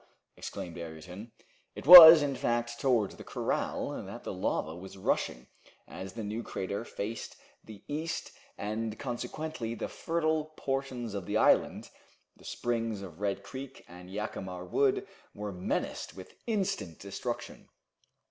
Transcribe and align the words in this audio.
exclaimed 0.35 0.79
Ayrton. 0.79 1.31
It 1.75 1.85
was, 1.85 2.23
in 2.23 2.35
fact, 2.35 2.79
towards 2.81 3.15
the 3.17 3.23
corral 3.23 3.91
that 4.01 4.23
the 4.23 4.33
lava 4.33 4.75
was 4.75 4.97
rushing 4.97 5.45
as 5.87 6.13
the 6.13 6.23
new 6.23 6.41
crater 6.41 6.83
faced 6.83 7.35
the 7.63 7.83
east, 7.87 8.31
and 8.57 8.97
consequently 8.97 9.75
the 9.75 9.87
fertile 9.87 10.45
portions 10.57 11.13
of 11.13 11.27
the 11.27 11.37
island, 11.37 11.91
the 12.35 12.45
springs 12.45 13.03
of 13.03 13.19
Red 13.19 13.43
Creek 13.43 13.85
and 13.87 14.09
Jacamar 14.09 14.65
Wood, 14.67 15.05
were 15.35 15.51
menaced 15.51 16.15
with 16.15 16.33
instant 16.47 16.97
destruction. 16.97 17.69